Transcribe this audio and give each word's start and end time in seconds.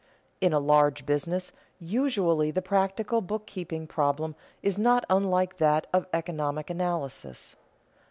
In 0.41 0.51
a 0.51 0.59
large 0.59 1.05
business 1.05 1.51
usually 1.79 2.49
the 2.49 2.63
practical 2.63 3.21
bookkeeping 3.21 3.85
problem 3.85 4.33
is 4.63 4.79
not 4.79 5.05
unlike 5.11 5.57
that 5.57 5.85
of 5.93 6.07
economic 6.11 6.71
analysis. 6.71 7.55